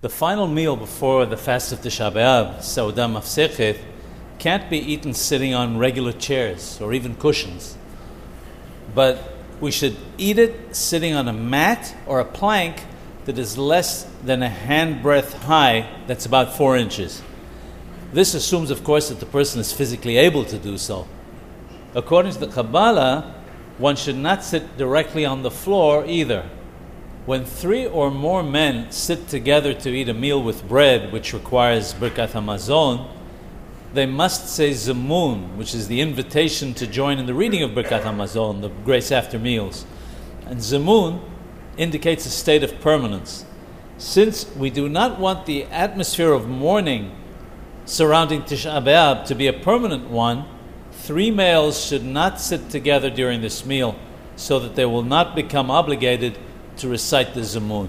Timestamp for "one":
23.78-23.96, 50.08-50.46